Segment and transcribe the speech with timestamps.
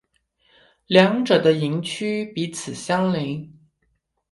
[0.87, 3.53] 两者的营区彼此相邻。